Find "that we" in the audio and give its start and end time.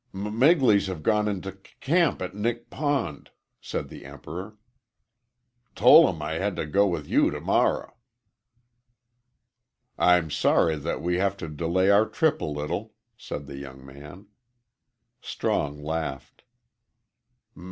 10.77-11.17